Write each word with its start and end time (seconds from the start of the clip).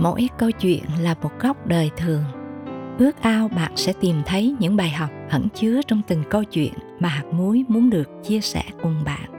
mỗi 0.00 0.28
câu 0.38 0.50
chuyện 0.50 0.82
là 1.00 1.14
một 1.22 1.30
góc 1.40 1.66
đời 1.66 1.90
thường. 1.96 2.24
Ước 2.98 3.22
ao 3.22 3.48
bạn 3.48 3.72
sẽ 3.76 3.92
tìm 4.00 4.16
thấy 4.26 4.56
những 4.58 4.76
bài 4.76 4.90
học 4.90 5.10
ẩn 5.30 5.48
chứa 5.54 5.80
trong 5.86 6.02
từng 6.08 6.22
câu 6.30 6.44
chuyện 6.44 6.72
mà 7.00 7.08
hạt 7.08 7.24
muối 7.32 7.64
muốn 7.68 7.90
được 7.90 8.08
chia 8.24 8.40
sẻ 8.40 8.62
cùng 8.82 9.04
bạn. 9.04 9.30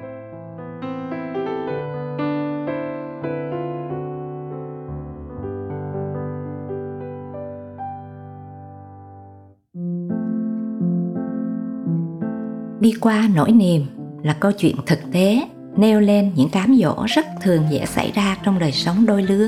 Đi 12.80 12.94
qua 13.02 13.30
nỗi 13.36 13.52
niềm 13.52 13.86
là 14.24 14.34
câu 14.40 14.52
chuyện 14.52 14.76
thực 14.86 15.00
tế, 15.12 15.42
nêu 15.78 16.00
lên 16.02 16.32
những 16.36 16.50
cám 16.50 16.76
dỗ 16.82 17.06
rất 17.08 17.26
thường 17.42 17.64
dễ 17.72 17.86
xảy 17.86 18.12
ra 18.12 18.38
trong 18.44 18.60
đời 18.60 18.72
sống 18.72 19.06
đôi 19.06 19.24
lứa 19.24 19.48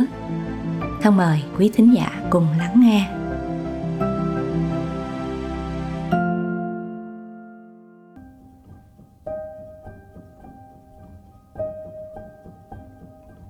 thân 1.01 1.17
mời 1.17 1.43
quý 1.57 1.71
thính 1.73 1.95
giả 1.95 2.21
cùng 2.29 2.47
lắng 2.57 2.73
nghe. 2.75 3.09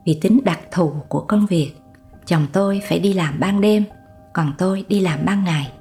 Vì 0.05 0.19
tính 0.21 0.39
đặc 0.45 0.59
thù 0.71 0.93
của 1.07 1.21
công 1.21 1.45
việc, 1.45 1.73
chồng 2.25 2.47
tôi 2.53 2.81
phải 2.89 2.99
đi 2.99 3.13
làm 3.13 3.39
ban 3.39 3.61
đêm, 3.61 3.83
còn 4.33 4.53
tôi 4.57 4.85
đi 4.87 4.99
làm 4.99 5.19
ban 5.25 5.43
ngày. 5.43 5.71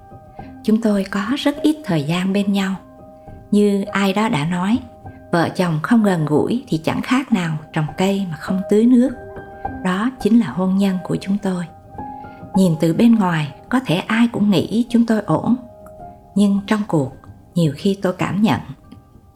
Chúng 0.64 0.80
tôi 0.80 1.04
có 1.10 1.20
rất 1.36 1.56
ít 1.62 1.76
thời 1.84 2.02
gian 2.02 2.32
bên 2.32 2.52
nhau. 2.52 2.74
Như 3.50 3.82
ai 3.82 4.12
đó 4.12 4.28
đã 4.28 4.44
nói, 4.44 4.78
vợ 5.32 5.48
chồng 5.56 5.78
không 5.82 6.02
gần 6.02 6.26
gũi 6.26 6.64
thì 6.68 6.78
chẳng 6.78 7.00
khác 7.02 7.32
nào 7.32 7.58
trồng 7.72 7.86
cây 7.98 8.26
mà 8.30 8.36
không 8.36 8.60
tưới 8.70 8.86
nước 8.86 9.10
đó 9.84 10.10
chính 10.20 10.40
là 10.40 10.46
hôn 10.46 10.76
nhân 10.76 10.96
của 11.04 11.16
chúng 11.20 11.36
tôi. 11.42 11.64
Nhìn 12.56 12.72
từ 12.80 12.94
bên 12.94 13.14
ngoài, 13.14 13.54
có 13.68 13.80
thể 13.86 13.96
ai 13.96 14.28
cũng 14.32 14.50
nghĩ 14.50 14.86
chúng 14.88 15.06
tôi 15.06 15.20
ổn. 15.20 15.56
Nhưng 16.34 16.60
trong 16.66 16.80
cuộc, 16.88 17.12
nhiều 17.54 17.72
khi 17.76 17.98
tôi 18.02 18.12
cảm 18.12 18.42
nhận, 18.42 18.60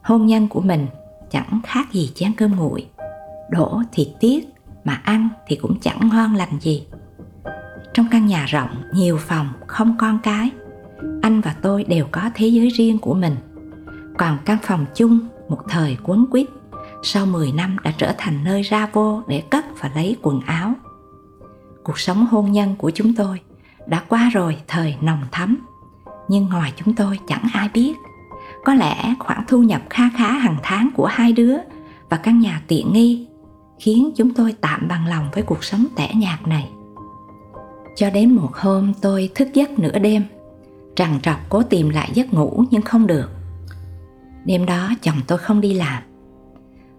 hôn 0.03 0.27
nhân 0.27 0.49
của 0.49 0.61
mình 0.61 0.87
chẳng 1.31 1.61
khác 1.65 1.93
gì 1.93 2.11
chén 2.15 2.33
cơm 2.33 2.57
nguội. 2.57 2.87
Đổ 3.51 3.83
thì 3.93 4.15
tiếc, 4.21 4.55
mà 4.85 5.01
ăn 5.05 5.29
thì 5.47 5.57
cũng 5.57 5.81
chẳng 5.81 6.09
ngon 6.13 6.35
lành 6.35 6.61
gì. 6.61 6.87
Trong 7.95 8.07
căn 8.11 8.27
nhà 8.27 8.45
rộng, 8.45 8.71
nhiều 8.93 9.17
phòng, 9.19 9.49
không 9.67 9.97
con 9.99 10.19
cái. 10.23 10.51
Anh 11.23 11.41
và 11.41 11.55
tôi 11.63 11.85
đều 11.85 12.07
có 12.11 12.31
thế 12.35 12.47
giới 12.47 12.69
riêng 12.69 12.99
của 12.99 13.15
mình. 13.15 13.37
Còn 14.19 14.39
căn 14.45 14.59
phòng 14.63 14.87
chung, 14.95 15.19
một 15.49 15.59
thời 15.69 15.97
quấn 16.05 16.27
quýt 16.31 16.47
sau 17.05 17.27
10 17.27 17.53
năm 17.53 17.77
đã 17.85 17.93
trở 17.99 18.13
thành 18.19 18.45
nơi 18.45 18.63
ra 18.63 18.89
vô 18.93 19.23
để 19.27 19.43
cất 19.51 19.65
và 19.81 19.91
lấy 19.95 20.17
quần 20.23 20.41
áo. 20.41 20.73
Cuộc 21.83 21.99
sống 21.99 22.27
hôn 22.27 22.53
nhân 22.53 22.77
của 22.79 22.91
chúng 22.91 23.15
tôi 23.15 23.41
đã 23.87 24.03
qua 24.09 24.31
rồi 24.33 24.57
thời 24.69 24.97
nồng 25.01 25.21
thắm. 25.33 25.67
Nhưng 26.29 26.45
ngoài 26.45 26.73
chúng 26.77 26.95
tôi 26.95 27.19
chẳng 27.29 27.49
ai 27.53 27.69
biết, 27.75 27.95
có 28.65 28.75
lẽ 28.75 29.15
khoản 29.19 29.45
thu 29.49 29.63
nhập 29.63 29.83
kha 29.91 30.05
khá 30.17 30.33
hàng 30.33 30.57
tháng 30.63 30.91
của 30.97 31.07
hai 31.07 31.33
đứa 31.33 31.57
và 32.09 32.17
căn 32.17 32.41
nhà 32.41 32.63
tiện 32.69 32.93
nghi 32.93 33.27
khiến 33.79 34.11
chúng 34.17 34.35
tôi 34.35 34.55
tạm 34.61 34.89
bằng 34.89 35.07
lòng 35.07 35.29
với 35.33 35.43
cuộc 35.43 35.65
sống 35.65 35.87
tẻ 35.97 36.15
nhạt 36.15 36.47
này. 36.47 36.71
Cho 37.97 38.11
đến 38.11 38.35
một 38.35 38.57
hôm 38.57 38.93
tôi 39.01 39.31
thức 39.35 39.49
giấc 39.55 39.79
nửa 39.79 39.99
đêm, 39.99 40.25
trằn 40.97 41.21
trọc 41.23 41.37
cố 41.49 41.63
tìm 41.63 41.89
lại 41.89 42.11
giấc 42.15 42.35
ngủ 42.35 42.65
nhưng 42.71 42.83
không 42.83 43.07
được. 43.07 43.31
Đêm 44.45 44.67
đó 44.67 44.91
chồng 45.03 45.21
tôi 45.27 45.39
không 45.39 45.61
đi 45.61 45.75
làm 45.75 46.03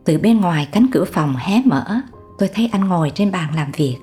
từ 0.06 0.18
bên 0.18 0.42
ngoài 0.42 0.68
cánh 0.72 0.88
cửa 0.92 1.06
phòng 1.06 1.36
hé 1.38 1.62
mở, 1.66 2.02
tôi 2.38 2.50
thấy 2.56 2.70
anh 2.72 2.88
ngồi 2.88 3.12
trên 3.16 3.32
bàn 3.32 3.56
làm 3.56 3.72
việc. 3.72 3.98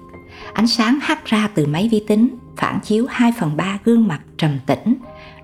Ánh 0.52 0.66
sáng 0.66 0.98
hắt 1.02 1.24
ra 1.24 1.48
từ 1.54 1.66
máy 1.66 1.88
vi 1.92 2.04
tính, 2.06 2.28
phản 2.56 2.80
chiếu 2.80 3.06
2 3.08 3.32
phần 3.40 3.56
3 3.56 3.78
gương 3.84 4.08
mặt 4.08 4.20
trầm 4.38 4.58
tĩnh. 4.66 4.94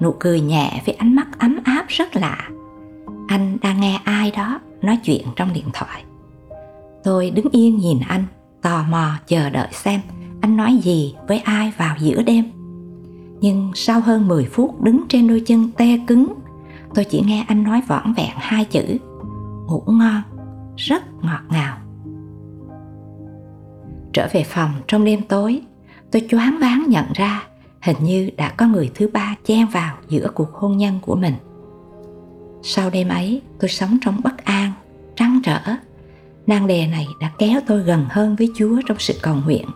Nụ 0.01 0.15
cười 0.19 0.41
nhẹ 0.41 0.83
với 0.87 0.95
ánh 0.95 1.17
mắt 1.17 1.39
ấm 1.39 1.59
áp 1.65 1.85
rất 1.89 2.17
lạ. 2.17 2.49
Anh 3.29 3.57
đang 3.63 3.81
nghe 3.81 4.01
ai 4.05 4.31
đó 4.31 4.61
nói 4.83 4.99
chuyện 5.05 5.27
trong 5.37 5.53
điện 5.53 5.67
thoại. 5.73 6.05
Tôi 7.05 7.31
đứng 7.31 7.47
yên 7.53 7.79
nhìn 7.79 7.99
anh, 8.09 8.25
tò 8.63 8.85
mò 8.91 9.13
chờ 9.27 9.51
đợi 9.51 9.69
xem 9.73 10.01
anh 10.41 10.57
nói 10.57 10.77
gì 10.83 11.15
với 11.29 11.39
ai 11.39 11.73
vào 11.77 11.97
giữa 11.99 12.23
đêm. 12.23 12.45
Nhưng 13.41 13.73
sau 13.75 14.01
hơn 14.01 14.29
10 14.29 14.45
phút 14.45 14.83
đứng 14.83 15.05
trên 15.09 15.29
đôi 15.29 15.43
chân 15.47 15.71
te 15.77 15.99
cứng, 16.07 16.35
tôi 16.95 17.05
chỉ 17.05 17.23
nghe 17.27 17.45
anh 17.49 17.63
nói 17.63 17.83
vỏn 17.89 18.13
vẹn 18.17 18.31
hai 18.37 18.65
chữ, 18.65 18.97
ngủ 19.67 19.83
ngon 19.87 20.23
rất 20.79 21.03
ngọt 21.23 21.41
ngào. 21.51 21.77
Trở 24.13 24.29
về 24.33 24.45
phòng 24.45 24.71
trong 24.89 25.05
đêm 25.05 25.23
tối, 25.29 25.63
tôi 26.13 26.27
choáng 26.31 26.59
váng 26.61 26.85
nhận 26.89 27.05
ra 27.15 27.43
hình 27.83 27.97
như 28.01 28.31
đã 28.37 28.51
có 28.51 28.67
người 28.67 28.91
thứ 28.95 29.09
ba 29.13 29.35
chen 29.45 29.67
vào 29.67 29.97
giữa 30.09 30.31
cuộc 30.35 30.53
hôn 30.53 30.77
nhân 30.77 30.99
của 31.03 31.17
mình. 31.17 31.35
Sau 32.63 32.91
đêm 32.91 33.09
ấy, 33.09 33.43
tôi 33.61 33.69
sống 33.69 33.99
trong 34.01 34.21
bất 34.25 34.45
an, 34.45 34.73
trăn 35.17 35.41
trở. 35.45 35.61
Nan 36.47 36.67
đề 36.67 36.87
này 36.87 37.07
đã 37.21 37.31
kéo 37.39 37.61
tôi 37.67 37.83
gần 37.83 38.05
hơn 38.11 38.37
với 38.37 38.51
chúa 38.55 38.81
trong 38.87 38.99
sự 38.99 39.15
cầu 39.23 39.37
nguyện. 39.45 39.67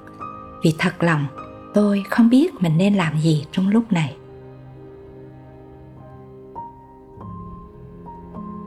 Vì 0.64 0.74
thật 0.78 1.02
lòng, 1.02 1.26
tôi 1.74 2.02
không 2.10 2.30
biết 2.30 2.54
mình 2.60 2.78
nên 2.78 2.94
làm 2.94 3.18
gì 3.20 3.46
trong 3.52 3.68
lúc 3.68 3.92
này. 3.92 4.16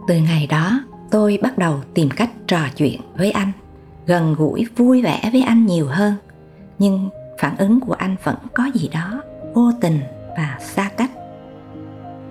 Từ 0.07 0.17
ngày 0.17 0.47
đó 0.47 0.79
tôi 1.11 1.39
bắt 1.41 1.57
đầu 1.57 1.79
tìm 1.93 2.09
cách 2.15 2.29
trò 2.47 2.59
chuyện 2.77 3.01
với 3.17 3.31
anh, 3.31 3.51
gần 4.05 4.35
gũi 4.37 4.65
vui 4.75 5.01
vẻ 5.01 5.29
với 5.31 5.41
anh 5.41 5.65
nhiều 5.65 5.87
hơn. 5.87 6.13
Nhưng 6.79 7.09
phản 7.39 7.57
ứng 7.57 7.79
của 7.79 7.93
anh 7.93 8.15
vẫn 8.23 8.35
có 8.53 8.69
gì 8.73 8.89
đó 8.93 9.21
vô 9.53 9.71
tình 9.81 9.99
và 10.37 10.57
xa 10.59 10.89
cách. 10.97 11.11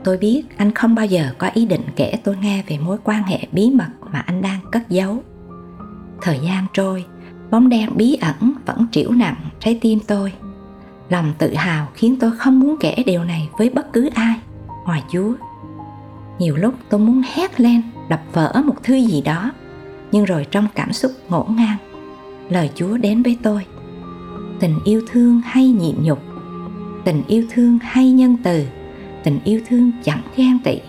Tôi 0.05 0.19
biết 0.19 0.43
anh 0.57 0.73
không 0.75 0.95
bao 0.95 1.07
giờ 1.07 1.31
có 1.39 1.51
ý 1.55 1.67
định 1.67 1.83
kể 1.97 2.19
tôi 2.25 2.37
nghe 2.37 2.63
về 2.67 2.79
mối 2.79 2.99
quan 3.05 3.23
hệ 3.23 3.39
bí 3.53 3.71
mật 3.71 3.89
mà 4.13 4.19
anh 4.19 4.43
đang 4.43 4.61
cất 4.73 4.91
giấu. 4.91 5.23
Thời 6.23 6.39
gian 6.45 6.67
trôi, 6.73 7.05
bóng 7.51 7.69
đen 7.69 7.91
bí 7.97 8.19
ẩn 8.21 8.55
vẫn 8.67 8.87
triểu 8.93 9.11
nặng 9.11 9.37
trái 9.61 9.79
tim 9.81 9.99
tôi. 10.07 10.33
Lòng 11.09 11.33
tự 11.39 11.55
hào 11.55 11.89
khiến 11.95 12.17
tôi 12.21 12.31
không 12.39 12.61
muốn 12.61 12.77
kể 12.81 12.97
điều 13.07 13.25
này 13.25 13.49
với 13.59 13.71
bất 13.71 13.93
cứ 13.93 14.11
ai, 14.15 14.35
ngoài 14.85 15.03
chúa 15.13 15.33
nhiều 16.39 16.57
lúc 16.57 16.75
tôi 16.89 17.01
muốn 17.01 17.23
hét 17.35 17.61
lên, 17.61 17.83
đập 18.09 18.21
vỡ 18.33 18.63
một 18.65 18.77
thứ 18.83 18.95
gì 18.95 19.23
đó, 19.23 19.53
nhưng 20.13 20.25
rồi 20.25 20.47
trong 20.51 20.67
cảm 20.75 20.93
xúc 20.93 21.13
ngổn 21.29 21.57
ngang, 21.57 21.77
lời 22.49 22.71
chúa 22.75 22.97
đến 22.97 23.23
với 23.23 23.39
tôi. 23.43 23.67
Tình 24.61 24.79
yêu 24.85 25.03
thương 25.11 25.41
hay 25.45 25.69
nhịn 25.69 25.97
nhục, 26.03 26.19
tình 27.05 27.23
yêu 27.27 27.45
thương 27.51 27.79
hay 27.83 28.13
nhân 28.13 28.37
từ, 28.43 28.67
tình 29.23 29.39
yêu 29.45 29.61
thương 29.67 29.91
chẳng 30.05 30.23
ghen 30.37 30.59
tị. 30.65 30.81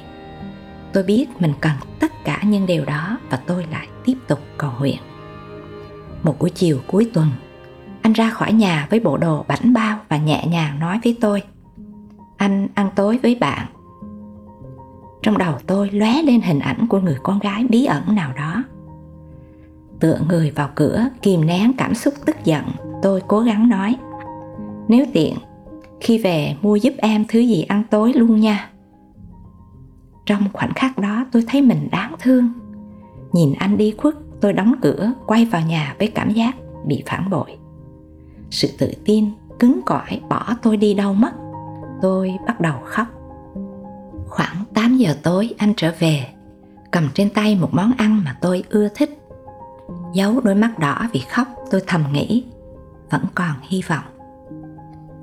Tôi 0.93 1.03
biết 1.03 1.25
mình 1.39 1.53
cần 1.61 1.73
tất 1.99 2.11
cả 2.25 2.41
những 2.43 2.65
điều 2.65 2.85
đó 2.85 3.17
và 3.29 3.37
tôi 3.37 3.65
lại 3.71 3.87
tiếp 4.05 4.17
tục 4.27 4.39
cầu 4.57 4.71
nguyện. 4.79 4.97
Một 6.23 6.39
buổi 6.39 6.49
chiều 6.49 6.79
cuối 6.87 7.09
tuần, 7.13 7.27
anh 8.01 8.13
ra 8.13 8.29
khỏi 8.29 8.53
nhà 8.53 8.87
với 8.89 8.99
bộ 8.99 9.17
đồ 9.17 9.45
bảnh 9.47 9.73
bao 9.73 9.99
và 10.09 10.17
nhẹ 10.17 10.45
nhàng 10.47 10.79
nói 10.79 10.99
với 11.03 11.17
tôi, 11.21 11.43
anh 12.37 12.67
ăn 12.73 12.89
tối 12.95 13.19
với 13.23 13.35
bạn 13.35 13.65
trong 15.25 15.37
đầu 15.37 15.53
tôi 15.67 15.89
lóe 15.89 16.21
lên 16.21 16.41
hình 16.41 16.59
ảnh 16.59 16.87
của 16.87 16.99
người 16.99 17.17
con 17.23 17.39
gái 17.39 17.65
bí 17.69 17.85
ẩn 17.85 18.15
nào 18.15 18.33
đó. 18.37 18.63
Tựa 19.99 20.19
người 20.29 20.51
vào 20.51 20.69
cửa, 20.75 21.05
kìm 21.21 21.45
nén 21.45 21.73
cảm 21.77 21.95
xúc 21.95 22.13
tức 22.25 22.35
giận, 22.43 22.65
tôi 23.01 23.21
cố 23.27 23.39
gắng 23.39 23.69
nói, 23.69 23.95
nếu 24.87 25.05
tiện, 25.13 25.35
khi 26.01 26.17
về 26.17 26.55
mua 26.61 26.75
giúp 26.75 26.93
em 26.97 27.25
thứ 27.27 27.39
gì 27.39 27.61
ăn 27.61 27.83
tối 27.89 28.13
luôn 28.13 28.39
nha. 28.39 28.69
Trong 30.25 30.41
khoảnh 30.53 30.73
khắc 30.75 30.97
đó, 30.97 31.25
tôi 31.31 31.43
thấy 31.47 31.61
mình 31.61 31.87
đáng 31.91 32.15
thương. 32.19 32.49
Nhìn 33.33 33.53
anh 33.57 33.77
đi 33.77 33.93
khuất, 33.97 34.15
tôi 34.41 34.53
đóng 34.53 34.75
cửa, 34.81 35.13
quay 35.25 35.45
vào 35.45 35.61
nhà 35.61 35.95
với 35.99 36.07
cảm 36.07 36.29
giác 36.29 36.55
bị 36.85 37.03
phản 37.05 37.29
bội. 37.29 37.57
Sự 38.49 38.67
tự 38.77 38.91
tin, 39.05 39.29
cứng 39.59 39.81
cỏi 39.85 40.21
bỏ 40.29 40.53
tôi 40.61 40.77
đi 40.77 40.93
đâu 40.93 41.13
mất. 41.13 41.31
Tôi 42.01 42.37
bắt 42.47 42.61
đầu 42.61 42.75
khóc 42.83 43.07
khoảng 44.35 44.63
8 44.73 44.97
giờ 44.97 45.15
tối, 45.23 45.53
anh 45.57 45.73
trở 45.77 45.91
về, 45.99 46.27
cầm 46.91 47.09
trên 47.13 47.29
tay 47.29 47.55
một 47.55 47.69
món 47.73 47.93
ăn 47.97 48.21
mà 48.25 48.35
tôi 48.41 48.63
ưa 48.69 48.87
thích. 48.95 49.19
Giấu 50.13 50.41
đôi 50.41 50.55
mắt 50.55 50.79
đỏ 50.79 51.07
vì 51.13 51.19
khóc, 51.19 51.47
tôi 51.71 51.81
thầm 51.87 52.03
nghĩ, 52.11 52.43
vẫn 53.09 53.21
còn 53.35 53.53
hy 53.61 53.81
vọng. 53.87 54.03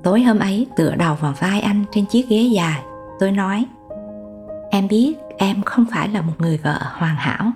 Tối 0.03 0.23
hôm 0.23 0.39
ấy, 0.39 0.67
tựa 0.75 0.95
đầu 0.95 1.15
vào 1.15 1.33
vai 1.39 1.61
anh 1.61 1.85
trên 1.91 2.05
chiếc 2.05 2.29
ghế 2.29 2.41
dài, 2.41 2.81
tôi 3.19 3.31
nói, 3.31 3.65
em 4.71 4.87
biết 4.87 5.13
em 5.37 5.63
không 5.63 5.85
phải 5.91 6.09
là 6.09 6.21
một 6.21 6.33
người 6.37 6.57
vợ 6.57 6.79
hoàn 6.81 7.15
hảo. 7.15 7.51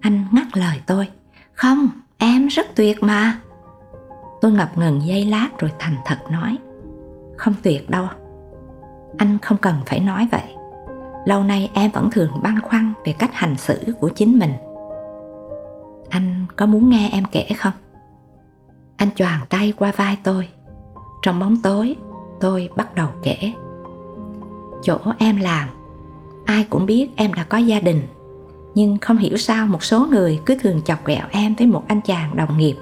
Anh 0.00 0.24
ngắt 0.32 0.56
lời 0.56 0.80
tôi, 0.86 1.08
không, 1.52 1.88
em 2.18 2.46
rất 2.46 2.66
tuyệt 2.76 3.02
mà. 3.02 3.38
Tôi 4.40 4.52
ngập 4.52 4.78
ngừng 4.78 5.02
giây 5.06 5.24
lát 5.24 5.48
rồi 5.58 5.70
thành 5.78 5.96
thật 6.04 6.18
nói, 6.30 6.58
không 7.36 7.54
tuyệt 7.62 7.90
đâu 7.90 8.08
anh 9.18 9.38
không 9.42 9.58
cần 9.58 9.74
phải 9.86 10.00
nói 10.00 10.28
vậy. 10.32 10.56
Lâu 11.26 11.42
nay 11.42 11.70
em 11.74 11.90
vẫn 11.90 12.10
thường 12.10 12.30
băn 12.42 12.60
khoăn 12.60 12.92
về 13.04 13.12
cách 13.12 13.30
hành 13.32 13.56
xử 13.56 13.78
của 14.00 14.08
chính 14.08 14.38
mình. 14.38 14.52
Anh 16.08 16.46
có 16.56 16.66
muốn 16.66 16.90
nghe 16.90 17.08
em 17.12 17.24
kể 17.32 17.46
không? 17.58 17.72
Anh 18.96 19.08
choàng 19.14 19.40
tay 19.48 19.72
qua 19.76 19.92
vai 19.96 20.18
tôi. 20.22 20.48
Trong 21.22 21.40
bóng 21.40 21.56
tối, 21.62 21.96
tôi 22.40 22.70
bắt 22.76 22.94
đầu 22.94 23.08
kể. 23.22 23.52
Chỗ 24.82 24.98
em 25.18 25.36
làm, 25.40 25.68
ai 26.44 26.66
cũng 26.70 26.86
biết 26.86 27.10
em 27.16 27.34
đã 27.34 27.44
có 27.44 27.58
gia 27.58 27.80
đình. 27.80 28.02
Nhưng 28.74 28.98
không 28.98 29.16
hiểu 29.16 29.36
sao 29.36 29.66
một 29.66 29.84
số 29.84 30.06
người 30.06 30.40
cứ 30.46 30.56
thường 30.60 30.82
chọc 30.82 31.06
ghẹo 31.06 31.26
em 31.30 31.54
với 31.54 31.66
một 31.66 31.84
anh 31.88 32.00
chàng 32.00 32.36
đồng 32.36 32.58
nghiệp. 32.58 32.76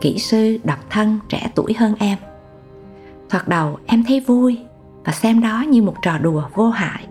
Kỹ 0.00 0.18
sư, 0.18 0.58
độc 0.64 0.78
thân, 0.90 1.18
trẻ 1.28 1.50
tuổi 1.54 1.74
hơn 1.74 1.94
em. 1.98 2.18
Thoạt 3.28 3.48
đầu 3.48 3.78
em 3.86 4.04
thấy 4.04 4.20
vui 4.20 4.58
và 5.06 5.12
xem 5.12 5.40
đó 5.40 5.64
như 5.68 5.82
một 5.82 5.94
trò 6.02 6.18
đùa 6.18 6.42
vô 6.54 6.70
hại. 6.70 7.06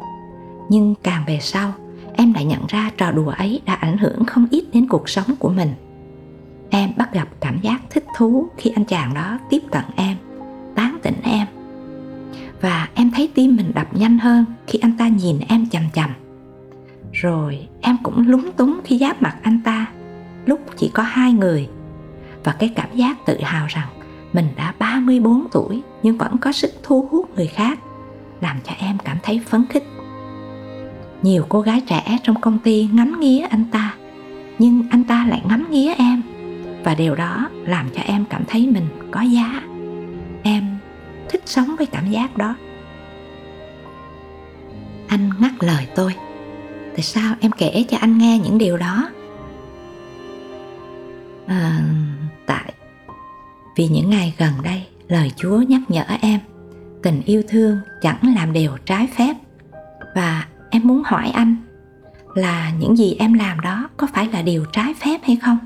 Nhưng 0.70 0.96
càng 1.04 1.24
về 1.28 1.40
sau, 1.42 1.74
em 2.14 2.34
lại 2.34 2.46
nhận 2.46 2.62
ra 2.68 2.92
trò 2.98 3.12
đùa 3.12 3.30
ấy 3.30 3.62
đã 3.66 3.74
ảnh 3.74 3.98
hưởng 3.98 4.26
không 4.26 4.48
ít 4.52 4.66
đến 4.74 4.88
cuộc 4.88 5.10
sống 5.10 5.28
của 5.40 5.50
mình. 5.50 5.74
Em 6.70 6.90
bắt 6.98 7.14
gặp 7.14 7.28
cảm 7.40 7.60
giác 7.62 7.82
thích 7.90 8.06
thú 8.18 8.48
khi 8.58 8.70
anh 8.76 8.86
chàng 8.86 9.14
đó 9.14 9.40
tiếp 9.50 9.60
cận 9.72 9.84
em, 9.96 10.18
tán 10.76 10.98
tỉnh 11.04 11.16
em. 11.24 11.48
Và 12.62 12.90
em 12.94 13.12
thấy 13.12 13.30
tim 13.36 13.56
mình 13.56 13.72
đập 13.76 13.88
nhanh 13.94 14.20
hơn 14.20 14.46
khi 14.68 14.80
anh 14.82 14.98
ta 14.98 15.08
nhìn 15.08 15.40
em 15.48 15.70
chằm 15.70 15.84
chằm. 15.94 16.10
Rồi 17.12 17.68
em 17.82 17.98
cũng 18.04 18.28
lúng 18.28 18.52
túng 18.52 18.80
khi 18.84 18.98
giáp 18.98 19.22
mặt 19.22 19.36
anh 19.42 19.62
ta, 19.64 19.86
lúc 20.46 20.60
chỉ 20.78 20.92
có 20.94 21.04
hai 21.04 21.34
người. 21.34 21.70
Và 22.44 22.56
cái 22.60 22.70
cảm 22.76 22.90
giác 22.94 23.26
tự 23.26 23.38
hào 23.42 23.68
rằng 23.70 23.88
mình 24.34 24.48
đã 24.56 24.74
34 24.80 25.48
tuổi 25.52 25.82
nhưng 26.04 26.18
vẫn 26.18 26.38
có 26.38 26.52
sức 26.52 26.72
thu 26.84 27.08
hút 27.12 27.36
người 27.36 27.48
khác 27.48 27.80
làm 28.46 28.60
cho 28.64 28.74
em 28.80 28.98
cảm 29.06 29.18
thấy 29.24 29.42
phấn 29.46 29.66
khích. 29.70 29.84
Nhiều 31.22 31.46
cô 31.50 31.62
gái 31.62 31.82
trẻ 31.82 32.18
trong 32.24 32.42
công 32.42 32.60
ty 32.60 32.90
ngắm 32.94 33.20
nghía 33.20 33.42
anh 33.50 33.66
ta 33.72 33.96
nhưng 34.60 34.84
anh 34.92 35.04
ta 35.04 35.26
lại 35.30 35.42
ngắm 35.50 35.68
nghía 35.72 35.94
em. 35.94 36.22
Và 36.84 36.96
điều 36.96 37.16
đó 37.16 37.50
làm 37.66 37.90
cho 37.96 38.02
em 38.02 38.26
cảm 38.30 38.44
thấy 38.48 38.68
mình 38.68 38.88
có 39.12 39.22
giá. 39.22 39.62
Em 40.44 40.78
thích 41.30 41.42
sống 41.46 41.76
với 41.78 41.88
cảm 41.88 42.12
giác 42.12 42.38
đó. 42.38 42.56
Anh 45.08 45.30
ngắt 45.40 45.52
lời 45.60 45.88
tôi. 45.96 46.16
Tại 46.92 47.02
sao 47.02 47.36
em 47.42 47.52
kể 47.52 47.86
cho 47.90 47.98
anh 47.98 48.18
nghe 48.18 48.40
những 48.40 48.58
điều 48.58 48.78
đó? 48.78 49.10
À, 51.48 51.82
tại 52.46 52.74
vì 53.76 53.88
những 53.88 54.10
ngày 54.10 54.34
gần 54.38 54.54
đây 54.64 54.88
lời 55.08 55.32
chúa 55.36 55.58
nhắc 55.58 55.82
nhở 55.88 56.04
em 56.22 56.40
tình 57.06 57.22
yêu 57.26 57.44
thương 57.48 57.80
chẳng 58.02 58.34
làm 58.36 58.54
điều 58.54 58.78
trái 58.86 59.08
phép. 59.18 59.36
Và 60.16 60.48
em 60.70 60.82
muốn 60.88 61.02
hỏi 61.06 61.32
anh 61.34 61.56
là 62.36 62.72
những 62.80 62.98
gì 62.98 63.16
em 63.20 63.34
làm 63.34 63.60
đó 63.60 63.90
có 63.98 64.08
phải 64.14 64.30
là 64.34 64.42
điều 64.42 64.66
trái 64.72 64.94
phép 64.94 65.20
hay 65.24 65.36
không? 65.36 65.58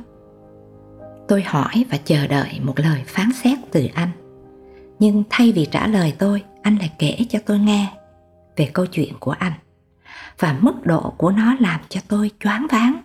Tôi 1.27 1.41
hỏi 1.41 1.86
và 1.91 1.97
chờ 2.06 2.27
đợi 2.27 2.59
một 2.63 2.80
lời 2.80 3.03
phán 3.07 3.31
xét 3.44 3.59
từ 3.71 3.88
anh. 3.94 4.09
Nhưng 5.00 5.24
thay 5.30 5.51
vì 5.51 5.65
trả 5.65 5.88
lời 5.88 6.13
tôi, 6.19 6.44
anh 6.62 6.77
lại 6.77 6.91
kể 7.00 7.18
cho 7.30 7.39
tôi 7.45 7.59
nghe 7.59 7.88
về 8.56 8.69
câu 8.74 8.85
chuyện 8.85 9.13
của 9.19 9.31
anh 9.31 9.53
và 10.39 10.57
mức 10.62 10.85
độ 10.85 11.13
của 11.18 11.31
nó 11.31 11.56
làm 11.59 11.80
cho 11.89 12.01
tôi 12.07 12.31
choáng 12.39 12.68
váng. 12.71 13.01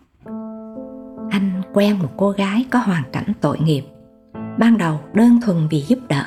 Anh 1.30 1.62
quen 1.72 1.98
một 1.98 2.10
cô 2.16 2.30
gái 2.30 2.64
có 2.70 2.78
hoàn 2.78 3.02
cảnh 3.12 3.32
tội 3.40 3.58
nghiệp, 3.58 3.84
ban 4.58 4.78
đầu 4.78 5.00
đơn 5.12 5.40
thuần 5.44 5.68
vì 5.70 5.80
giúp 5.80 5.98
đỡ 6.08 6.24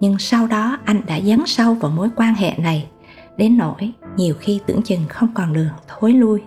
nhưng 0.00 0.18
sau 0.18 0.46
đó 0.46 0.78
anh 0.84 1.00
đã 1.06 1.20
dấn 1.20 1.40
sâu 1.46 1.74
vào 1.74 1.90
mối 1.90 2.08
quan 2.16 2.34
hệ 2.34 2.52
này. 2.58 2.88
Đến 3.36 3.56
nỗi 3.56 3.92
nhiều 4.16 4.34
khi 4.40 4.60
tưởng 4.66 4.82
chừng 4.82 5.04
không 5.08 5.28
còn 5.34 5.52
đường 5.52 5.68
thối 5.88 6.12
lui. 6.12 6.42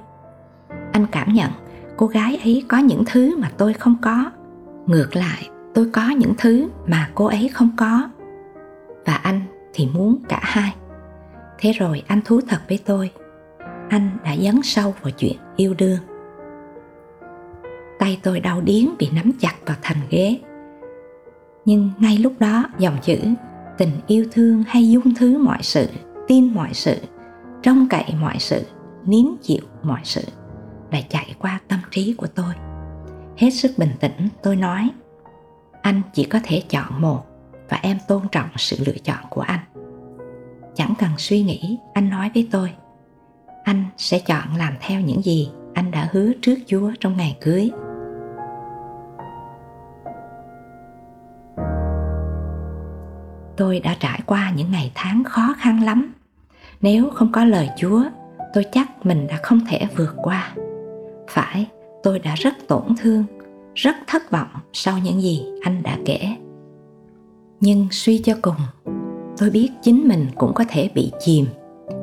Anh 0.92 1.06
cảm 1.12 1.34
nhận 1.34 1.52
cô 1.98 2.08
gái 2.08 2.40
ấy 2.44 2.66
có 2.68 2.78
những 2.78 3.04
thứ 3.06 3.36
mà 3.38 3.52
tôi 3.58 3.74
không 3.74 3.96
có. 4.02 4.32
Ngược 4.86 5.16
lại, 5.16 5.50
tôi 5.74 5.90
có 5.94 6.10
những 6.10 6.34
thứ 6.38 6.70
mà 6.88 7.10
cô 7.16 7.26
ấy 7.26 7.50
không 7.54 7.70
có. 7.78 8.10
Và 9.06 9.14
anh 9.14 9.42
thì 9.74 9.88
muốn 9.94 10.18
cả 10.30 10.40
hai. 10.42 10.74
Thế 11.60 11.72
rồi 11.72 12.04
anh 12.08 12.22
thú 12.26 12.40
thật 12.48 12.60
với 12.70 12.80
tôi. 12.86 13.12
Anh 13.90 14.10
đã 14.24 14.36
dấn 14.38 14.60
sâu 14.64 14.94
vào 15.02 15.12
chuyện 15.12 15.38
yêu 15.56 15.74
đương. 15.78 16.00
Tay 18.00 18.20
tôi 18.24 18.40
đau 18.40 18.62
điếng 18.62 18.98
bị 19.00 19.10
nắm 19.16 19.32
chặt 19.40 19.54
vào 19.66 19.78
thành 19.82 19.98
ghế 20.10 20.40
nhưng 21.70 21.92
ngay 22.00 22.18
lúc 22.18 22.34
đó, 22.40 22.66
dòng 22.80 22.98
chữ 23.02 23.18
tình 23.78 23.92
yêu 24.08 24.26
thương 24.32 24.64
hay 24.68 24.90
dung 24.90 25.16
thứ 25.16 25.38
mọi 25.38 25.58
sự, 25.62 25.88
tin 26.28 26.54
mọi 26.54 26.74
sự, 26.74 26.96
trông 27.64 27.88
cậy 27.90 28.06
mọi 28.22 28.36
sự, 28.40 28.66
nín 29.06 29.26
chịu 29.42 29.62
mọi 29.84 30.00
sự 30.04 30.22
lại 30.92 31.06
chạy 31.10 31.36
qua 31.40 31.60
tâm 31.68 31.80
trí 31.92 32.14
của 32.14 32.28
tôi. 32.28 32.54
Hết 33.38 33.50
sức 33.50 33.72
bình 33.78 33.92
tĩnh, 34.00 34.28
tôi 34.44 34.56
nói, 34.56 34.90
anh 35.82 36.02
chỉ 36.14 36.24
có 36.24 36.40
thể 36.44 36.64
chọn 36.70 37.02
một 37.02 37.24
và 37.70 37.80
em 37.82 37.98
tôn 38.08 38.22
trọng 38.32 38.50
sự 38.56 38.78
lựa 38.86 38.98
chọn 39.04 39.24
của 39.30 39.42
anh. 39.42 39.60
Chẳng 40.76 40.94
cần 41.00 41.10
suy 41.18 41.44
nghĩ, 41.44 41.78
anh 41.94 42.10
nói 42.10 42.32
với 42.34 42.48
tôi, 42.52 42.72
anh 43.64 43.86
sẽ 43.98 44.20
chọn 44.20 44.56
làm 44.58 44.74
theo 44.82 45.02
những 45.02 45.22
gì 45.22 45.50
anh 45.74 45.92
đã 45.92 46.10
hứa 46.12 46.32
trước 46.42 46.56
chúa 46.68 46.92
trong 47.00 47.18
ngày 47.18 47.38
cưới. 47.42 47.72
Tôi 53.60 53.80
đã 53.80 53.96
trải 54.00 54.20
qua 54.26 54.52
những 54.56 54.72
ngày 54.72 54.92
tháng 54.96 55.24
khó 55.24 55.56
khăn 55.58 55.84
lắm. 55.84 56.14
Nếu 56.82 57.10
không 57.10 57.32
có 57.32 57.46
lời 57.46 57.70
chúa, 57.78 58.04
tôi 58.54 58.66
chắc 58.72 59.06
mình 59.06 59.28
đã 59.28 59.40
không 59.44 59.60
thể 59.70 59.88
vượt 59.96 60.16
qua. 60.18 60.54
Phải, 61.30 61.68
tôi 62.04 62.20
đã 62.20 62.36
rất 62.36 62.54
tổn 62.68 62.84
thương, 62.98 63.24
rất 63.76 63.96
thất 64.08 64.32
vọng 64.32 64.48
sau 64.74 65.00
những 65.00 65.22
gì 65.22 65.46
anh 65.62 65.84
đã 65.84 65.98
kể. 66.06 66.20
Nhưng 67.60 67.88
suy 67.92 68.18
cho 68.18 68.34
cùng, 68.42 68.56
tôi 69.38 69.50
biết 69.50 69.70
chính 69.82 70.08
mình 70.08 70.28
cũng 70.36 70.54
có 70.54 70.64
thể 70.70 70.90
bị 70.96 71.12
chìm 71.20 71.46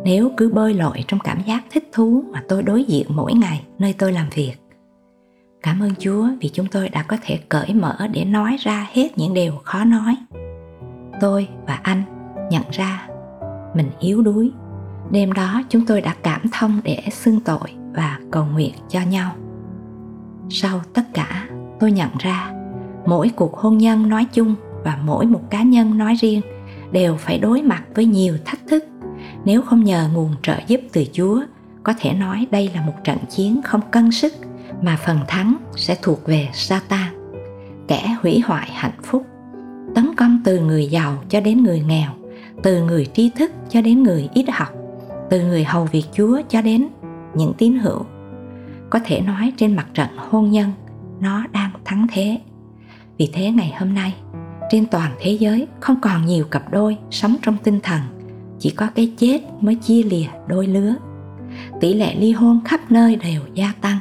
nếu 0.05 0.31
cứ 0.37 0.49
bơi 0.49 0.75
lội 0.75 1.05
trong 1.08 1.20
cảm 1.25 1.43
giác 1.47 1.64
thích 1.70 1.88
thú 1.93 2.25
mà 2.32 2.43
tôi 2.49 2.62
đối 2.62 2.85
diện 2.85 3.06
mỗi 3.08 3.32
ngày 3.35 3.62
nơi 3.79 3.94
tôi 3.99 4.12
làm 4.12 4.26
việc. 4.35 4.55
Cảm 5.62 5.82
ơn 5.82 5.91
chúa 5.99 6.29
vì 6.41 6.49
chúng 6.49 6.67
tôi 6.67 6.88
đã 6.88 7.03
có 7.03 7.17
thể 7.23 7.38
cởi 7.49 7.75
mở 7.75 7.97
để 8.12 8.25
nói 8.25 8.56
ra 8.61 8.88
hết 8.93 9.19
những 9.19 9.35
điều 9.35 9.53
khó 9.64 9.85
nói 9.85 10.17
tôi 11.21 11.49
và 11.67 11.81
anh 11.83 12.03
nhận 12.51 12.63
ra 12.73 13.09
mình 13.75 13.91
yếu 14.01 14.23
đuối. 14.23 14.53
Đêm 15.11 15.33
đó 15.33 15.63
chúng 15.69 15.87
tôi 15.87 16.01
đã 16.01 16.15
cảm 16.23 16.43
thông 16.53 16.81
để 16.85 17.03
xưng 17.13 17.41
tội 17.41 17.73
và 17.95 18.19
cầu 18.31 18.45
nguyện 18.45 18.75
cho 18.89 19.01
nhau. 19.01 19.32
Sau 20.51 20.81
tất 20.94 21.03
cả 21.15 21.49
tôi 21.81 21.93
nhận 21.93 22.11
ra 22.19 22.53
mỗi 23.06 23.31
cuộc 23.37 23.56
hôn 23.56 23.79
nhân 23.79 24.08
nói 24.08 24.27
chung 24.32 24.55
và 24.85 24.99
mỗi 25.05 25.27
một 25.27 25.43
cá 25.51 25.63
nhân 25.63 25.99
nói 25.99 26.15
riêng 26.15 26.41
đều 26.93 27.17
phải 27.17 27.39
đối 27.39 27.63
mặt 27.63 27.82
với 27.94 28.06
nhiều 28.06 28.37
thách 28.44 28.61
thức. 28.69 28.85
Nếu 29.44 29.63
không 29.63 29.85
nhờ 29.85 30.08
nguồn 30.15 30.31
trợ 30.43 30.56
giúp 30.67 30.81
từ 30.93 31.05
chúa 31.13 31.41
có 31.82 31.94
thể 32.01 32.13
nói 32.13 32.46
đây 32.51 32.70
là 32.75 32.81
một 32.81 32.93
trận 33.05 33.19
chiến 33.31 33.61
không 33.65 33.81
cân 33.91 34.11
sức 34.11 34.32
mà 34.82 34.96
phần 35.05 35.19
thắng 35.29 35.56
sẽ 35.77 35.96
thuộc 36.03 36.27
về 36.27 36.49
Satan, 36.53 37.37
kẻ 37.89 38.17
hủy 38.23 38.41
hoại 38.41 38.70
hạnh 38.73 38.99
phúc, 39.03 39.27
công 40.17 40.41
từ 40.44 40.61
người 40.61 40.87
giàu 40.87 41.19
cho 41.29 41.41
đến 41.41 41.63
người 41.63 41.82
nghèo, 41.87 42.11
từ 42.63 42.85
người 42.85 43.06
trí 43.06 43.31
thức 43.31 43.53
cho 43.69 43.82
đến 43.82 44.03
người 44.03 44.29
ít 44.35 44.46
học, 44.53 44.69
từ 45.31 45.41
người 45.41 45.65
hầu 45.65 45.85
việc 45.85 46.05
Chúa 46.13 46.41
cho 46.49 46.63
đến 46.63 46.89
những 47.35 47.53
tín 47.58 47.79
hữu. 47.79 48.05
Có 48.91 48.99
thể 49.05 49.20
nói 49.20 49.53
trên 49.56 49.77
mặt 49.77 49.87
trận 49.94 50.08
hôn 50.17 50.51
nhân, 50.51 50.70
nó 51.20 51.46
đang 51.53 51.70
thắng 51.85 52.06
thế. 52.13 52.41
Vì 53.19 53.31
thế 53.32 53.51
ngày 53.51 53.75
hôm 53.79 53.94
nay, 53.94 54.15
trên 54.70 54.87
toàn 54.87 55.13
thế 55.20 55.32
giới 55.32 55.67
không 55.81 56.01
còn 56.01 56.27
nhiều 56.27 56.44
cặp 56.44 56.73
đôi 56.73 56.96
sống 57.11 57.37
trong 57.43 57.56
tinh 57.63 57.81
thần, 57.82 58.01
chỉ 58.58 58.70
có 58.70 58.87
cái 58.94 59.13
chết 59.17 59.41
mới 59.61 59.75
chia 59.75 60.03
lìa 60.03 60.27
đôi 60.46 60.67
lứa. 60.67 60.94
Tỷ 61.81 61.94
lệ 61.94 62.15
ly 62.15 62.32
hôn 62.32 62.61
khắp 62.65 62.81
nơi 62.91 63.17
đều 63.17 63.41
gia 63.55 63.73
tăng 63.81 63.99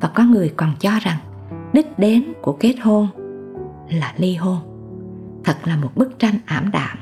và 0.00 0.08
có 0.08 0.24
người 0.24 0.52
còn 0.56 0.72
cho 0.80 0.90
rằng 1.00 1.18
đích 1.72 1.98
đến 1.98 2.32
của 2.42 2.52
kết 2.52 2.74
hôn 2.82 3.08
là 3.90 4.14
ly 4.16 4.34
hôn. 4.34 4.75
Thật 5.46 5.56
là 5.64 5.76
một 5.76 5.90
bức 5.94 6.18
tranh 6.18 6.34
ảm 6.46 6.70
đạm. 6.72 6.98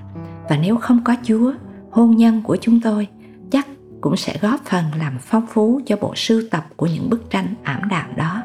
Và 0.49 0.57
nếu 0.57 0.77
không 0.77 1.05
có 1.05 1.17
Chúa, 1.23 1.53
hôn 1.91 2.17
nhân 2.17 2.43
của 2.43 2.57
chúng 2.61 2.81
tôi 2.81 3.09
chắc 3.51 3.67
cũng 4.01 4.17
sẽ 4.17 4.39
góp 4.43 4.61
phần 4.65 4.85
làm 4.99 5.19
phong 5.21 5.47
phú 5.47 5.81
cho 5.87 5.97
bộ 5.97 6.13
sưu 6.17 6.43
tập 6.51 6.67
của 6.77 6.87
những 6.87 7.11
bức 7.11 7.31
tranh 7.31 7.55
ảm 7.63 7.89
đạm 7.89 8.17
đó. 8.17 8.43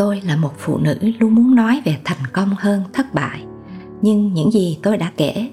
tôi 0.00 0.20
là 0.20 0.36
một 0.36 0.52
phụ 0.58 0.78
nữ 0.78 0.98
luôn 1.18 1.34
muốn 1.34 1.54
nói 1.54 1.82
về 1.84 1.96
thành 2.04 2.26
công 2.32 2.48
hơn 2.58 2.82
thất 2.92 3.14
bại 3.14 3.44
nhưng 4.02 4.34
những 4.34 4.50
gì 4.50 4.78
tôi 4.82 4.96
đã 4.96 5.12
kể 5.16 5.50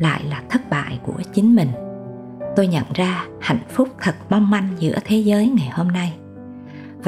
lại 0.00 0.24
là 0.24 0.42
thất 0.50 0.70
bại 0.70 0.98
của 1.02 1.22
chính 1.34 1.56
mình. 1.56 1.68
Tôi 2.56 2.66
nhận 2.66 2.84
ra 2.94 3.26
hạnh 3.40 3.62
phúc 3.68 3.88
thật 4.00 4.14
mong 4.30 4.50
manh 4.50 4.68
giữa 4.78 4.98
thế 5.04 5.16
giới 5.16 5.48
ngày 5.48 5.68
hôm 5.72 5.88
nay 5.88 6.18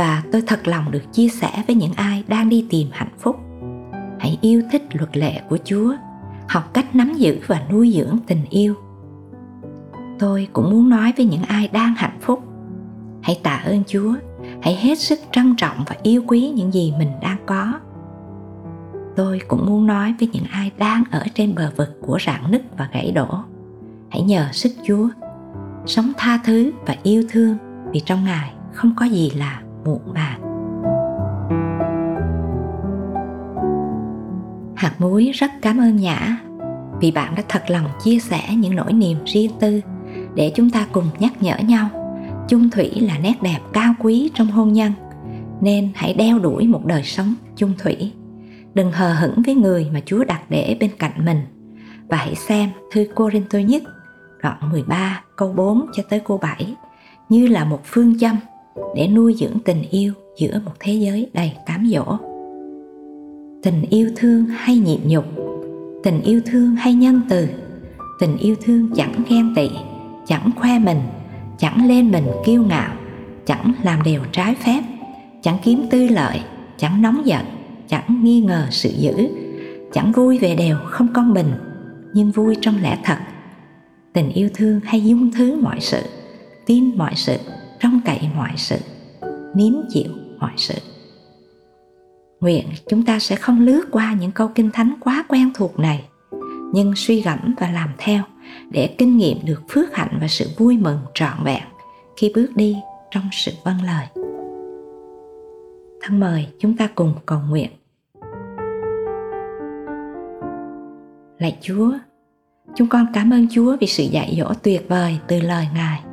và 0.01 0.23
tôi 0.33 0.43
thật 0.47 0.69
lòng 0.69 0.91
được 0.91 1.13
chia 1.13 1.29
sẻ 1.29 1.63
với 1.67 1.77
những 1.77 1.93
ai 1.93 2.25
đang 2.29 2.49
đi 2.49 2.67
tìm 2.71 2.89
hạnh 2.93 3.13
phúc. 3.19 3.37
Hãy 4.19 4.39
yêu 4.41 4.63
thích 4.73 4.83
luật 4.93 5.17
lệ 5.17 5.41
của 5.49 5.59
chúa. 5.65 5.95
Học 6.49 6.71
cách 6.73 6.95
nắm 6.95 7.15
giữ 7.15 7.39
và 7.47 7.63
nuôi 7.71 7.93
dưỡng 7.97 8.19
tình 8.27 8.45
yêu. 8.51 8.75
Tôi 10.19 10.49
cũng 10.53 10.71
muốn 10.71 10.89
nói 10.89 11.13
với 11.17 11.27
những 11.27 11.43
ai 11.43 11.69
đang 11.69 11.95
hạnh 11.95 12.19
phúc. 12.21 12.43
Hãy 13.23 13.41
tạ 13.43 13.63
ơn 13.65 13.83
chúa. 13.87 14.15
Hãy 14.63 14.75
hết 14.75 14.99
sức 14.99 15.19
trân 15.33 15.55
trọng 15.57 15.85
và 15.87 15.97
yêu 16.03 16.25
quý 16.27 16.49
những 16.49 16.73
gì 16.75 16.95
mình 16.99 17.11
đang 17.23 17.39
có. 17.47 17.73
Tôi 19.17 19.41
cũng 19.49 19.67
muốn 19.67 19.87
nói 19.87 20.15
với 20.21 20.29
những 20.33 20.45
ai 20.51 20.71
đang 20.79 21.05
ở 21.11 21.25
trên 21.35 21.55
bờ 21.55 21.73
vực 21.77 21.99
của 22.03 22.19
rạn 22.27 22.51
nứt 22.51 22.63
và 22.79 22.89
gãy 22.93 23.13
đổ. 23.15 23.29
Hãy 24.11 24.23
nhờ 24.23 24.49
sức 24.53 24.73
chúa. 24.87 25.09
Sống 25.87 26.13
tha 26.17 26.41
thứ 26.45 26.71
và 26.87 26.97
yêu 27.03 27.25
thương 27.31 27.57
vì 27.93 28.01
trong 28.01 28.25
ngài 28.25 28.53
không 28.73 28.95
có 28.97 29.07
gì 29.07 29.31
là 29.31 29.63
muộn 29.85 30.15
màng 30.15 30.51
hạt 34.81 34.95
muối 34.99 35.31
rất 35.35 35.51
cảm 35.63 35.79
ơn 35.79 35.97
nhã, 35.97 36.37
vì 37.01 37.11
bạn 37.11 37.35
đã 37.35 37.43
thật 37.49 37.63
lòng 37.69 37.85
chia 38.05 38.19
sẻ 38.19 38.55
những 38.57 38.77
nỗi 38.77 38.93
niềm 38.93 39.17
riêng 39.25 39.51
tư 39.61 39.81
để 40.35 40.53
chúng 40.55 40.71
ta 40.71 40.87
cùng 40.93 41.05
nhắc 41.19 41.33
nhở 41.43 41.59
nhau. 41.59 41.89
Chung 42.49 42.71
thủy 42.71 42.91
là 43.01 43.19
nét 43.19 43.43
đẹp 43.43 43.59
cao 43.73 43.95
quý 43.99 44.31
trong 44.35 44.47
hôn 44.47 44.73
nhân, 44.73 44.93
nên 45.61 45.91
hãy 45.95 46.15
đeo 46.15 46.39
đuổi 46.39 46.67
một 46.67 46.87
đời 46.87 47.03
sống 47.03 47.35
chung 47.57 47.73
thủy. 47.79 48.13
Đừng 48.75 48.93
hờ 48.93 49.13
hững 49.13 49.43
với 49.47 49.55
người 49.55 49.87
mà 49.93 50.01
Chúa 50.07 50.25
đặt 50.25 50.41
để 50.49 50.77
bên 50.81 50.91
cạnh 50.99 51.25
mình. 51.25 51.41
Và 52.09 52.17
hãy 52.17 52.35
xem 52.35 52.71
thư 52.93 53.07
Côrinh-tô 53.15 53.59
nhất 53.59 53.83
đoạn 54.43 54.71
13 54.73 55.23
câu 55.37 55.53
4 55.53 55.87
cho 55.93 56.03
tới 56.11 56.21
câu 56.21 56.39
7 56.39 56.75
như 57.29 57.47
là 57.47 57.65
một 57.65 57.81
phương 57.85 58.19
châm 58.19 58.37
để 58.95 59.09
nuôi 59.09 59.35
dưỡng 59.39 59.59
tình 59.65 59.83
yêu 59.91 60.13
giữa 60.39 60.61
một 60.65 60.73
thế 60.81 60.93
giới 60.93 61.31
đầy 61.35 61.53
cám 61.67 61.91
dỗ. 61.93 62.17
Tình 63.63 63.83
yêu 63.91 64.11
thương 64.17 64.47
hay 64.47 64.77
nhịn 64.79 65.01
nhục, 65.05 65.25
tình 66.03 66.23
yêu 66.23 66.41
thương 66.47 66.77
hay 66.77 66.95
nhân 66.95 67.21
từ, 67.29 67.49
tình 68.21 68.37
yêu 68.37 68.55
thương 68.63 68.91
chẳng 68.97 69.23
ghen 69.29 69.55
tị, 69.57 69.69
chẳng 70.27 70.51
khoe 70.57 70.79
mình, 70.79 71.01
chẳng 71.59 71.89
lên 71.89 72.11
mình 72.11 72.27
kiêu 72.47 72.63
ngạo, 72.63 72.95
chẳng 73.47 73.73
làm 73.83 74.03
điều 74.03 74.21
trái 74.33 74.55
phép, 74.55 74.83
chẳng 75.43 75.59
kiếm 75.65 75.87
tư 75.91 76.09
lợi, 76.09 76.41
chẳng 76.77 77.03
nóng 77.03 77.23
giận, 77.25 77.45
chẳng 77.89 78.21
nghi 78.25 78.41
ngờ 78.41 78.67
sự 78.71 78.91
dữ, 78.99 79.13
chẳng 79.93 80.13
vui 80.13 80.39
về 80.39 80.55
đều 80.55 80.77
không 80.85 81.09
công 81.15 81.35
bình, 81.35 81.53
nhưng 82.15 82.31
vui 82.31 82.57
trong 82.61 82.83
lẽ 82.83 82.99
thật. 83.05 83.19
Tình 84.13 84.29
yêu 84.29 84.49
thương 84.55 84.81
hay 84.85 85.05
dung 85.05 85.31
thứ 85.33 85.61
mọi 85.63 85.81
sự, 85.81 86.03
tin 86.67 86.99
mọi 86.99 87.13
sự, 87.17 87.37
trong 87.81 88.01
cậy 88.05 88.29
mọi 88.37 88.53
sự, 88.57 88.77
nín 89.55 89.75
chịu 89.89 90.11
mọi 90.39 90.53
sự. 90.57 90.75
Nguyện 92.41 92.67
chúng 92.89 93.05
ta 93.05 93.19
sẽ 93.19 93.37
không 93.37 93.61
lướt 93.61 93.83
qua 93.91 94.17
những 94.21 94.33
câu 94.33 94.49
kinh 94.55 94.71
thánh 94.71 94.95
quá 95.01 95.25
quen 95.29 95.51
thuộc 95.55 95.79
này, 95.79 96.05
nhưng 96.73 96.93
suy 96.97 97.23
gẫm 97.23 97.55
và 97.61 97.71
làm 97.71 97.89
theo 97.99 98.23
để 98.71 98.95
kinh 98.99 99.17
nghiệm 99.17 99.39
được 99.45 99.63
phước 99.69 99.95
hạnh 99.95 100.19
và 100.21 100.29
sự 100.29 100.47
vui 100.59 100.77
mừng 100.77 100.99
trọn 101.15 101.45
vẹn 101.45 101.63
khi 102.17 102.33
bước 102.35 102.49
đi 102.55 102.77
trong 103.11 103.25
sự 103.33 103.53
vâng 103.65 103.83
lời. 103.87 104.07
Thân 106.03 106.21
mời 106.21 106.47
chúng 106.59 106.77
ta 106.77 106.89
cùng 106.95 107.15
cầu 107.27 107.41
nguyện. 107.49 107.71
Lạy 111.39 111.59
Chúa, 111.61 111.93
chúng 112.75 112.89
con 112.89 113.07
cảm 113.13 113.33
ơn 113.33 113.47
Chúa 113.51 113.77
vì 113.81 113.87
sự 113.87 114.05
dạy 114.05 114.37
dỗ 114.39 114.55
tuyệt 114.63 114.89
vời 114.89 115.19
từ 115.29 115.41
lời 115.41 115.67
Ngài. 115.75 116.10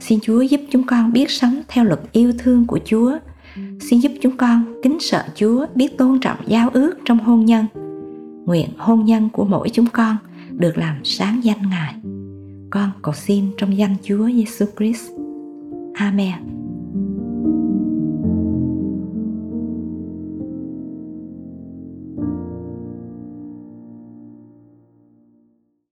Xin 0.00 0.18
Chúa 0.22 0.40
giúp 0.40 0.60
chúng 0.70 0.84
con 0.86 1.12
biết 1.12 1.30
sống 1.30 1.60
theo 1.68 1.84
luật 1.84 2.00
yêu 2.12 2.32
thương 2.38 2.66
của 2.66 2.78
Chúa. 2.84 3.18
Xin 3.80 4.00
giúp 4.00 4.12
chúng 4.20 4.36
con 4.36 4.80
kính 4.82 5.00
sợ 5.00 5.24
Chúa, 5.34 5.66
biết 5.74 5.98
tôn 5.98 6.20
trọng 6.20 6.36
giao 6.46 6.70
ước 6.72 6.94
trong 7.04 7.18
hôn 7.18 7.44
nhân. 7.44 7.66
Nguyện 8.46 8.68
hôn 8.78 9.04
nhân 9.04 9.28
của 9.32 9.44
mỗi 9.44 9.68
chúng 9.68 9.86
con 9.92 10.16
được 10.50 10.78
làm 10.78 10.94
sáng 11.04 11.40
danh 11.44 11.70
Ngài. 11.70 11.94
Con 12.70 12.90
cầu 13.02 13.14
xin 13.14 13.44
trong 13.58 13.76
danh 13.76 13.96
Chúa 14.02 14.30
Giêsu 14.30 14.64
Christ. 14.76 15.10
Amen. 15.94 16.49